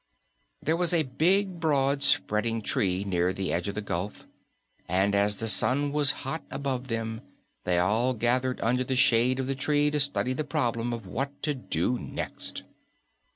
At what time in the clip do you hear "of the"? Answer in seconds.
3.67-3.83, 9.39-9.53